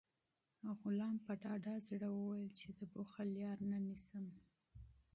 غلام 0.81 1.15
په 1.25 1.33
ډاډه 1.41 1.73
زړه 1.89 2.07
وویل 2.11 2.49
چې 2.59 2.67
زه 2.77 2.83
د 2.91 2.93
بخل 2.95 3.27
لاره 3.39 3.65
نه 3.71 3.79
نیسم. 3.87 4.25